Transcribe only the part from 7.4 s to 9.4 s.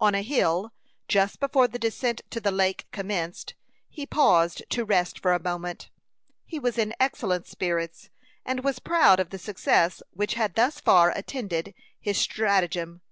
spirits, and was proud of the